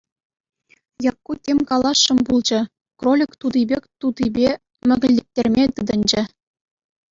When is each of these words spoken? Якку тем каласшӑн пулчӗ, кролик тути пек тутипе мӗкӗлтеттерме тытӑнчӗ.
Якку 1.09 1.31
тем 1.45 1.57
каласшӑн 1.69 2.19
пулчӗ, 2.25 2.59
кролик 2.99 3.31
тути 3.39 3.61
пек 3.69 3.83
тутипе 3.99 4.49
мӗкӗлтеттерме 4.87 5.63
тытӑнчӗ. 5.75 6.21